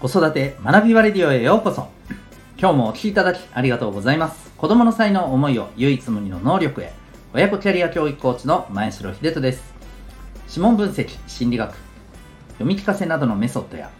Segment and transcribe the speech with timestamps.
[0.00, 1.86] 子育て学びバレディオへようこそ。
[2.58, 4.50] 今日もお聴きいただきありがとうございます。
[4.56, 6.94] 子供の才能思いを唯一無二の能力へ。
[7.34, 9.62] 親子キャリア教育コーチの前城秀人です。
[10.48, 11.74] 指紋分析心理学。
[12.52, 13.90] 読み聞かせなどのメソッドや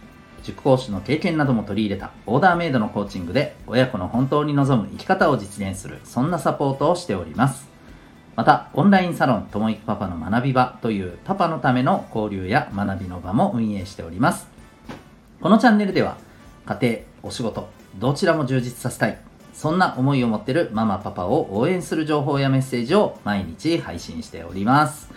[0.41, 7.69] 塾講師の経験なども取り入れたオーダーメイドのコーチングで親子の本当に望む生き方を実現するそんなサポートをしております。
[8.35, 14.60] またオンラインサロンともいくパパの学び場というパパのための交流や学びの場も運営しております。
[15.41, 16.17] このチャンネルでは
[16.65, 19.17] 家庭お仕事どちらも充実させたい
[19.53, 25.09] そんな思いを持ってるママパパを応援する情報やメッセージを毎日配信しております。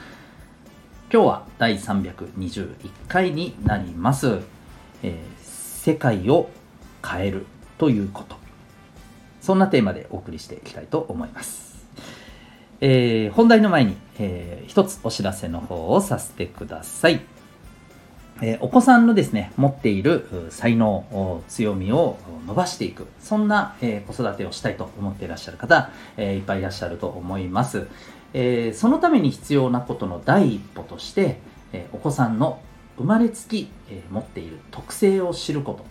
[1.12, 2.68] 今日は第321
[3.06, 4.40] 回になります、
[5.02, 6.50] えー、世界を
[7.06, 7.46] 変える
[7.78, 8.36] ということ。
[9.40, 11.86] そんなテーマでお送りしていきたいと思います。
[12.80, 17.33] えー、本題の前に、えー、一つお知らせの方をさせてください。
[18.42, 27.86] え、お子さんのですね、持っている才能、強みを伸ばしていく、そんな、え、子育てをしたいと思っていらっしゃる方、え、いっぱいいらっしゃると思います。
[28.32, 31.38] え、そのために必要なことの第一歩として、
[31.72, 32.60] え、お子さんの
[32.98, 35.84] 生まれつき、え、持っている特性を知ること、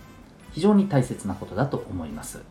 [0.52, 2.42] 非常に大切なことだと思います。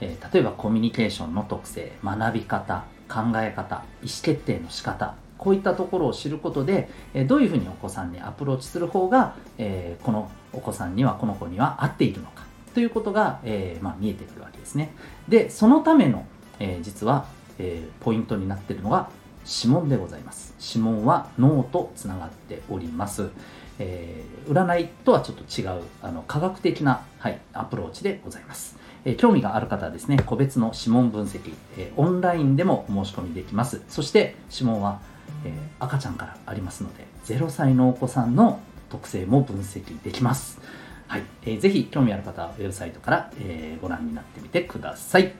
[0.00, 14.92] え、例えばコミュニケーションの特性、学び方、考え方意思決定の仕方こういったところを知ることで、えどういうふうにお子さんにアプローチする方が、え、このお子さんにはこの子には合っているのかということが、え、まあ、見えてくるわけですね。
[15.28, 16.26] でそのための、
[16.58, 17.26] え、実は、
[17.58, 19.08] えポイントになっているのが
[19.46, 20.54] 指紋でございます。
[20.60, 23.30] 指紋は脳とつながっております、
[23.78, 28.76] え占いとはちょっと違うあの科学的な、はい、アプローチでございます。
[29.06, 33.82] え興味がある方はですね、個別の指紋分析、えオンラインでも申し込みできます。
[33.88, 35.00] そして指紋は、
[35.44, 40.60] え赤ちゃんからありますので、0歳のお子さんの特性も分析できます。
[41.08, 41.22] はい。
[41.44, 45.32] えー、ぜひ興味ある方はウェブサイトから、えー、ご覧になってみてください。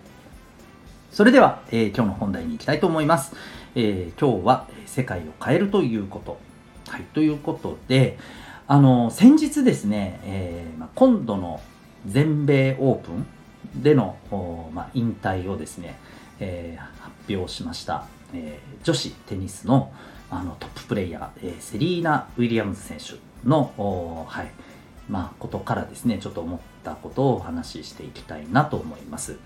[1.11, 3.35] それでは、えー、今日の本題に行きたいと思います。
[3.75, 6.39] えー、今日は世界を変えるということ。
[6.89, 7.03] はい。
[7.15, 8.19] ということで、
[8.69, 11.61] あの、先日ですね、えーま、今度の
[12.07, 13.27] 全米オープン、
[13.75, 14.17] での、
[14.73, 15.99] ま、引退をですね、
[16.41, 19.93] えー、発表しました、えー、女子テニスの
[20.29, 23.15] あのトッププレイヤー、えー、セリーナ・ウィリアムズ選手
[23.49, 24.51] の、はい
[25.09, 29.37] まあ、ことからですねちょっと思ったことをお話ししていきたいなと思います。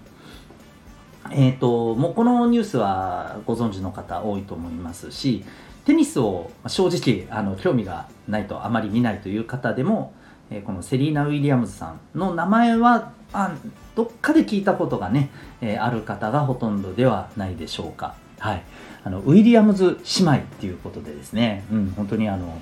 [1.30, 5.44] えーと、もうこのニュースはご存知の方多いと思いますし
[5.84, 10.14] テニスを正直あの興味がないとあまり見ないという方でも、
[10.50, 13.54] え、このセリーナ・ウィリアムズさんの名前はあ
[13.94, 15.30] どっかで聞いたことがね、
[15.60, 18.14] え、ある方がほとんどではないでしょうか。
[18.40, 18.62] はい。
[19.04, 22.60] あの、ウィリアムズ姉妹っていうことでですね、うん、本当にあの、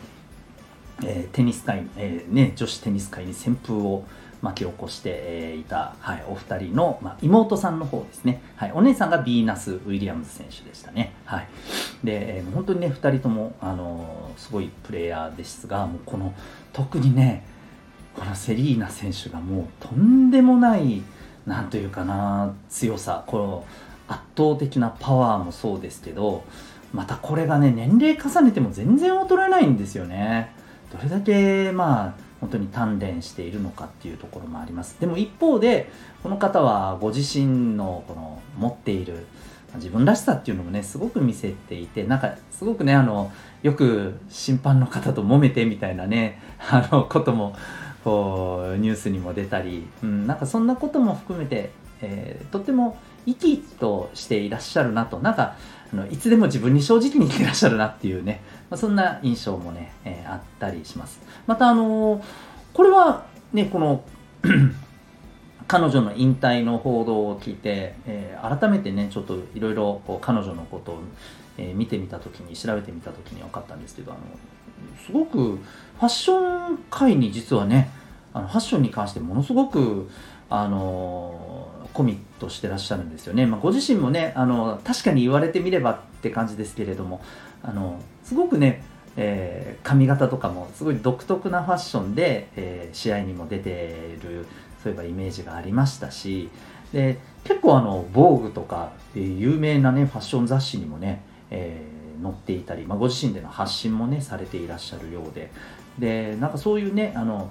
[1.04, 4.04] えー、テニス界、えー、ね、女子テニス界に旋風を
[4.42, 11.14] 巻き起こして、えー、いた、はい、お二人の、まあ、妹さんの方ですね、はい、お姉さんがビーナス・ウィリアムズ選手でしたね。
[11.24, 11.48] はい、
[12.04, 16.34] で、えー、本当にね、二人とも、あのー、すごいプレーヤーですが、もうこの、
[16.72, 17.44] 特にね、
[18.18, 21.02] このセリーナ選手がもうとんでもない
[21.46, 23.64] 何というかな強さこの
[24.08, 26.44] 圧倒的なパワーもそうですけど
[26.92, 30.52] またこれがね年齢重ねても全然衰えないんですよね。
[30.90, 34.96] どれだけまあ本当に鍛錬しているのかっていうところもあります。
[35.00, 35.90] でも一方で
[36.22, 39.26] この方はご自身のこの持っている
[39.74, 43.30] 自分らしさっていうのもねすごく見せていてなんかすごくねあの
[43.62, 46.40] よく審判の方と揉めてみたいなね
[46.70, 47.54] あのことも
[48.02, 51.70] こうニュースにも出たり、うん、なんかそんなことも含めて、
[52.00, 52.96] えー、とっても
[53.28, 55.18] 生き生きとしていらっしゃるなと。
[55.18, 55.56] なんか
[55.92, 61.20] あのいつでも自分に正直に生きていらっしゃるなっていうね、まあ、そんな印象もね、えー、あったりします。
[61.46, 62.22] またあのー、
[62.72, 64.04] これはねこの
[65.66, 71.00] 彼女の引退の報道を聞いて、えー、改めてねちょっといろいろ彼女のことを、
[71.58, 74.20] え、見てみた時に調べてみた時に分かったんですけどあの
[75.04, 77.90] すごくファッション界に実はね
[78.32, 80.08] あのファッションに関してものすごく
[80.50, 87.20] あのコミットしてらっしゃるんですよね、まあ、ご自身もねあの確かに言われてみればって感じですけれども
[87.62, 88.84] あのすごくね、
[89.16, 94.46] えー、髪型とかもすごい独特なファッションで、えー、試合にも出てる
[94.82, 96.50] そういえばイメージがありましたし
[96.92, 105.50] で結構あの防具とか、えー、有名なねファッション雑誌にもね、えー、載っていたり、まあ、ご自身での発信もねされていらっしゃるようで。
[105.98, 107.50] でなんかそういうねあの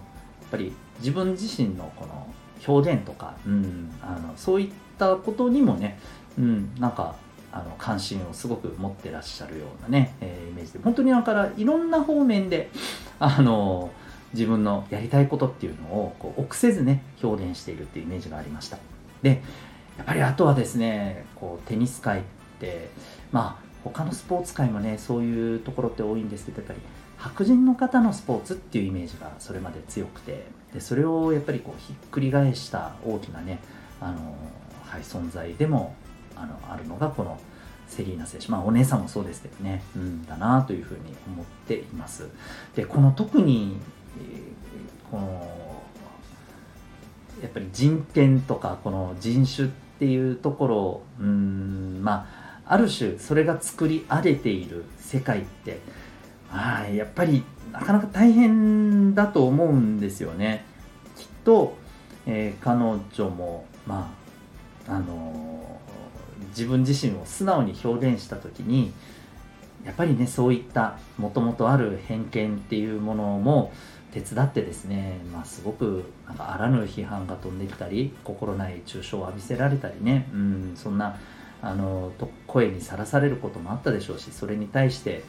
[0.52, 2.28] ぱり自分自身のこの
[2.68, 6.00] 表現とか、うん、あのそういったことにもね、
[6.38, 7.16] うん、なんか
[7.52, 12.70] あの関心をすごく持ってらっしゃるようなね、えー、イメージで本当にだからいろんな方面で
[13.20, 13.92] あの
[14.34, 18.78] 自分のやりたいことっていうのをこう臆せずね表現しているっていうイメージがありました。
[19.22, 19.42] で
[19.98, 22.24] やっぱりあとはですねこうテニス界っ
[22.60, 22.90] て
[23.32, 26.80] まあ他のスポーツ界もねそういうところって多いんですけどやっぱり
[27.18, 33.60] 白人の方のスポーツっていうイメージがそれまで強くてでそれをやっぱりこうひっくり返した大きなね
[34.00, 34.36] あの、
[34.86, 35.96] はい、存在でも
[36.36, 37.40] あのあるのがこの
[37.88, 38.50] セリーナ選手。
[38.50, 42.28] まあお姉さんもそうですけどね、うん、だなというふうに思っています。
[42.76, 43.78] でこの特に、
[44.20, 45.58] えー、この
[47.42, 52.28] やっぱり人権とかこの人種っていうところうんま
[52.66, 55.80] あある種それが作り上げている世界って
[56.50, 60.66] はいやっぱりなかなか大変だと思うんですよね。
[61.16, 61.76] きっと、
[62.26, 64.14] えー、彼女もま
[64.88, 68.94] ああのー、自分自身を素直に表現した時に
[69.86, 73.72] やっぱりねそういったもともとある偏見っていうものも
[74.12, 81.20] 手伝ってですね、まあ、すごくなんかあらぬ批判が飛んできたり心ない抽象を浴びせられたりね、うん、そんな
[81.62, 82.12] あの
[82.46, 85.24] 声にさらされることもあったでしょうしそれに対して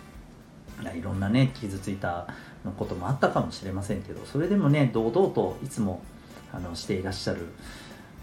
[0.83, 2.27] いろんなね傷ついた
[2.65, 6.03] のこともあったかもしれませんけどそれでもね堂々といつも
[6.53, 7.49] あのしていらっしゃる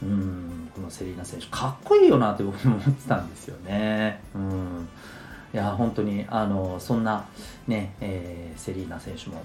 [0.04, 4.22] うんこのセリーナ選手かっこいいよなって僕も思ってたんですよね。
[4.34, 4.88] うん
[5.54, 7.26] いや本当にあのそんな
[7.66, 9.42] ね、えー、セリーナ選手も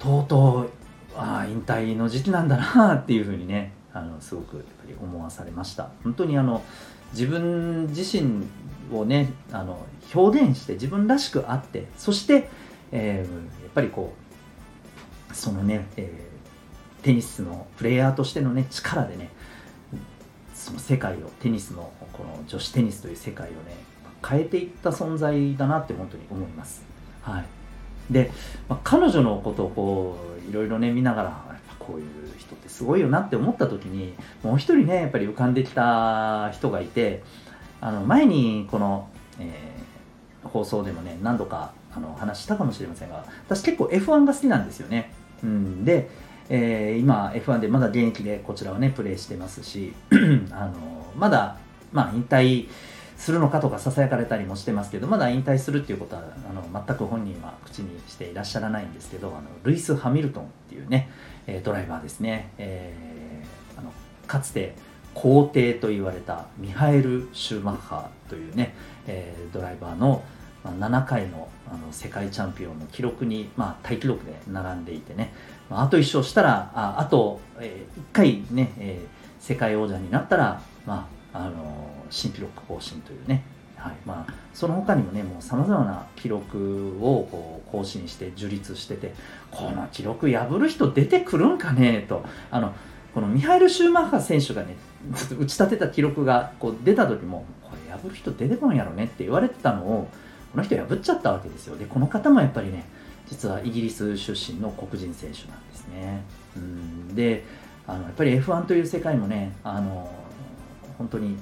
[0.00, 0.70] とうとう
[1.16, 6.64] あ引退の時期なんだなっていうふうにねあのすごくやっぱり思わされました本当にあの
[7.12, 8.44] 自分自身
[8.92, 12.48] をねあの表現して自分らしくあってそして、
[12.92, 14.14] えー、やっぱりこ
[15.30, 19.30] うそのね、えー、テニスのプレイヤーとしてのね力でね
[20.54, 23.56] その世界をテニスのこの女子テニスという世界をね
[24.26, 26.84] 変えていった存在だなって本当に思います。
[27.22, 28.30] はい、で、
[28.68, 32.04] まあ、彼女のことをこういろいろね見ながらやっぱこういう
[32.38, 37.22] 人ってすごいよなって思った時にもう一人ねやっぱり浮かんできた人がいて
[37.80, 45.12] あの前にこの、えー、放送でもね何度かあの話したかもしれませんが私結構 F1 が好きなんですよね、
[45.42, 46.08] うん、で、
[46.48, 49.92] えー、今 F1 でまだ現役でこちらはねプレイしてますし
[50.52, 50.72] あの
[51.16, 51.56] まだ
[51.92, 52.68] まあ引退
[53.16, 61.10] するのかとかささやかれたりもしてますけどまだ引退するっていうことはあの全く本人は口にしていらっしゃらないんですけどあのルイス・ハミルトンっていうね、
[61.46, 63.92] えドライバーですね、えー、あの
[64.26, 64.74] かつて
[65.14, 68.74] 皇帝と言われたミハエル・シューマッハというね、
[69.06, 70.22] えー、ドライバーの、
[70.64, 75.32] 7回のあの世界チャンピオンの記録に、まあ、タイ記録で並んでいてね、
[75.70, 83.44] まあ、あと1勝したらああと、えー、1回ね、えー、世界王者になったら、まああの新記録更新というね、
[83.76, 83.92] はい。
[84.04, 89.14] まあ、その他にもねもうさまざまな記録をこう更新して樹立してて
[89.50, 92.24] この記録破る人出てくるんかねと。
[92.50, 92.74] あの
[93.14, 94.76] このミハイル・シューマッハ選手がね
[95.38, 100.08] 打ち立てた記録がこう出た時もこれ破る人出てこんやろねって言われてたのを
[100.52, 101.76] この人破っちゃったわけですよ。
[101.76, 102.84] でこの方もやっぱりね
[103.28, 106.22] 実はイギリス出身の黒人選手なんですね。
[106.56, 107.14] うん。
[107.14, 107.44] で
[107.86, 110.10] あのやっぱり F1 という世界もねあの
[110.98, 111.36] 本当に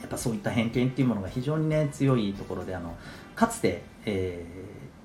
[0.00, 2.96] やっぱそういった偏見っていうものが非常にね強いところであの
[3.34, 4.44] かつて、え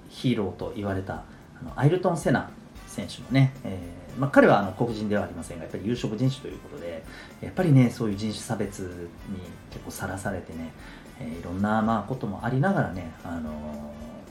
[0.10, 1.24] ー、ヒーローと言われた
[1.60, 2.50] あのアイルトン・セナ
[2.88, 7.04] 選手のね、えーまあ、彼はあの黒人ではありませんがやっぱり有色人種ということで
[7.42, 9.40] やっぱりねそういう人種差別に
[9.72, 10.72] 結構さらされてね、
[11.20, 13.54] えー、いろんなまあこともありながらね、あのー、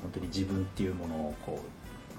[0.02, 1.60] 本当に自分っていうものをこ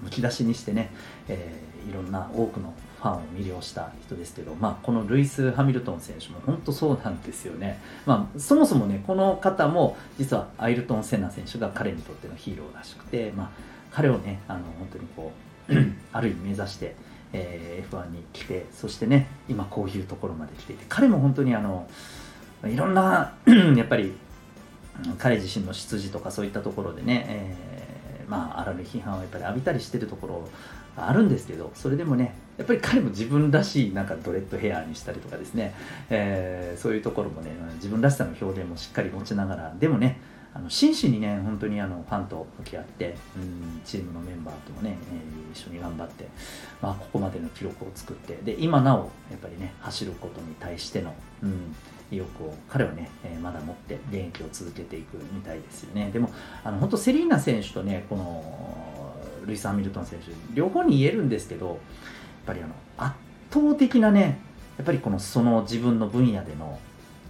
[0.00, 0.90] うむき出しにしてね、
[1.28, 13.50] えー、いろんな多くのファンを魅了した人ですけど、まあ、このルイス・ハミルトン選手も本当そうなんですよね、まあ、そもそもねこの方も実はアイルトン・セナ選手が彼にとってのヒーローらしくて、まあ、
[13.90, 15.32] 彼をねあの本当にこ
[15.68, 15.74] う
[16.12, 16.94] ある意味目指して、
[17.32, 21.88] えー、F1 に来てそしてね今こういうところまで来ていて彼も本当にあの
[22.64, 23.34] いろんな
[23.76, 24.12] やっぱり
[25.18, 30.48] 彼自身の出自とかそういったところでね、えー、まああらぬ批判をやっぱり浴びたりしてるところ
[30.96, 35.74] あるんですけどそれでもねやっぱり彼も自分らしいなんかドレッドヘアにしたりとかですね、
[36.08, 40.20] えー、そういうところもね自分らしさの表現もしっかり持ちながらでもね
[40.54, 46.28] あの真摯にね本当にあのファンと向き合って、うん、チームのメンバーともね、えー、一緒に頑張って、
[46.80, 48.98] まあ、ここまでの記録を作ってで今なお
[49.30, 51.74] やっぱりね走ることに対しての、うん、
[52.12, 56.10] 意欲を彼はね、えー、まだ持って現役を続けていくみたいですよね。
[56.12, 56.30] でも
[56.62, 59.12] あの本当セリーナ選手とねこの
[59.44, 61.76] ルイス・ハミルトン選手両方に言えるんですけどやっ
[62.46, 63.16] ぱりあの圧
[63.50, 64.38] 倒的なね
[64.76, 66.78] やっぱりこのその自分の分野での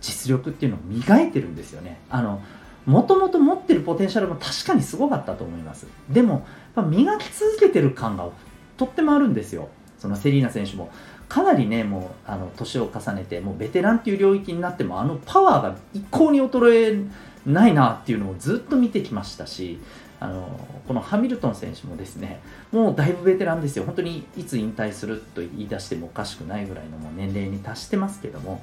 [0.03, 1.99] 実力っていうのを磨いてるんですよね。
[2.11, 2.43] あの
[2.87, 5.87] もともと持ってるポテンシャルも確かにすごかったと思います。
[6.11, 8.29] でも磨き続けてる感が
[8.77, 9.69] とってもあるんですよ。
[9.99, 10.91] そのセリーナ選手も。
[11.29, 17.07] かなりねもうあの年を重ねてもうベテランっていう領域になってもあのパワーが一向に衰
[17.47, 19.81] えないなっていうのをずっと見てきましたし
[20.21, 20.49] あの
[20.87, 22.41] このハミルトン選手もですね
[22.73, 23.85] もうだいぶベテランですよ。
[23.85, 28.63] 本当にいつ引退すると言い出してもおかしくないぐらいのもう年齢に達してますけども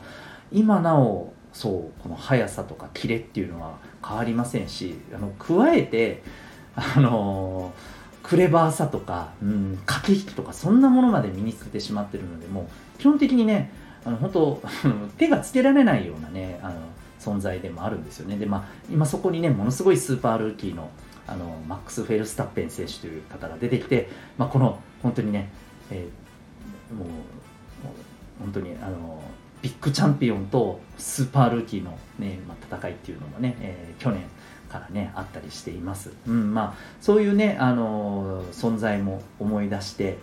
[0.51, 6.23] 今なおそうこの速さとかキレっていうのは変わりませんしあの加えて
[6.75, 7.73] あの
[8.23, 13.71] クレバーさとか、うん、駆け引きとかそんなものまで身につけてしまってるのでもう基本的にね
[14.05, 14.61] あの本当
[15.17, 16.75] 手がつけられないようなねあの
[17.19, 18.37] 存在でもあるんですよね。
[18.37, 20.89] でまあ今そこにねものすごいスーパールーキーの
[21.27, 25.49] あのマックス・フェルスタッペン選手という方が出てきて、まあ、この本当にね、
[25.91, 29.21] えー、もうもう本当にあの
[29.61, 34.23] ビッグチャンピオンとスーパールーキーの、ねまあ、戦いっていうのもね、えー、去年
[34.69, 40.17] からねあったりしています、うんまあ、そういうね、あのー、存在も思い出して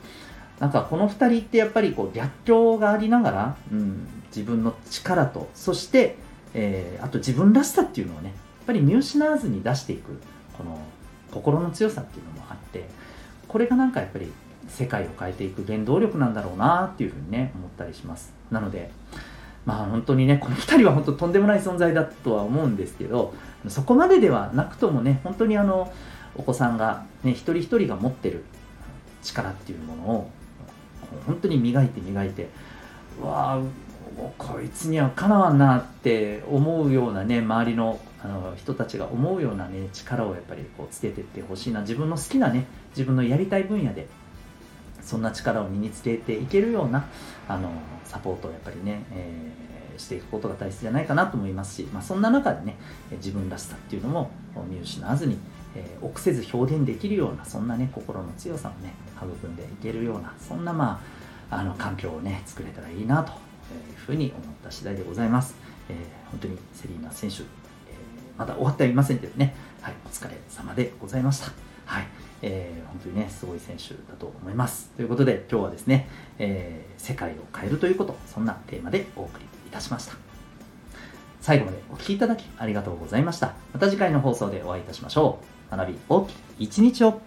[0.59, 6.17] なんかこの2人ってやっぱりこう逆境がありながら、うん、自分の力とそして、
[6.55, 8.35] えー、あと自分らしさっていうのをねやっ
[8.67, 10.21] ぱり見失わずに出していく
[10.57, 10.81] この
[11.31, 12.89] 心の強さっていうのもあって
[13.47, 14.33] これがなんかやっぱり
[14.69, 18.35] 世界を変えていく原動力なんだろうなっていうふうにね思ったりします。
[18.51, 18.91] なので
[19.67, 23.35] まあ本当にねこの2人は本当とんでもない存在だとは思うんですけど
[23.69, 25.93] そこまでではなくともね本当にあの
[26.37, 28.45] お子さんが、ね、一人一人が持ってる
[29.23, 30.31] 力っていうものを
[31.27, 32.49] 本当に磨いて磨いて
[33.21, 33.61] わあ
[34.37, 44.09] こいつにはかなわんなって思うようなね周りのあの人たちが思うようなね力をやっぱりこうつけていってほしいな自分の好きなね自分のやりたい分野で
[45.09, 47.07] そんな力を身につけていけるような
[47.49, 47.71] あの
[48.05, 52.77] サポートをやっぱりね、えー、していくことが大切じゃないかなと思いますし、まあ、そんな中でね
[53.13, 54.31] 自分らしさっていうのも
[54.69, 55.39] 見失わずに、
[55.75, 61.01] えー、臆せず表現できるようなそんなね心の強さをね育んでいけるようなそんなま
[61.51, 63.35] ああの環境をね作れたらいいなとい
[63.95, 65.55] うふうに思った次第でございます、
[65.89, 67.45] えー、本当にセリーナ選手え
[68.37, 71.78] まだ終わってはいませんけどね、はい、お疲れ様でございました。
[71.89, 72.07] はい、
[72.43, 74.91] えー、本当にね、すごい選手だと思います。
[74.95, 76.07] ということで、今日はですね、
[76.39, 80.13] えー、世界を変えるということ、そんなテーマでお送りいたしました。
[81.41, 83.55] 最後までお聴きいただきありがとうございました。
[83.73, 85.39] また次回の放送でお会いいたしましょ
[85.73, 85.75] う。
[85.75, 87.23] 学び大きい一日を